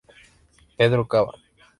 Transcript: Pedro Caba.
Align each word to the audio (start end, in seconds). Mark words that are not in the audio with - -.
Pedro 0.77 1.07
Caba. 1.07 1.33